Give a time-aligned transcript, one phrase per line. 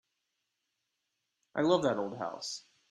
[1.53, 2.65] I love that old house.